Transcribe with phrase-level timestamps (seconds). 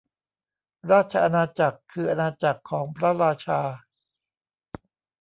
[0.91, 3.61] ราชอาณาจักร คืออาณาจักรของพระราชา